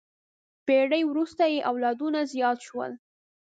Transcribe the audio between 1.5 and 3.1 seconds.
یې اولادونه زیات شول.